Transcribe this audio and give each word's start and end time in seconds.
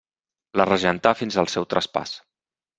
La 0.61 0.65
regentà 0.69 1.13
fins 1.21 1.39
al 1.43 1.53
seu 1.59 1.71
traspàs. 1.77 2.19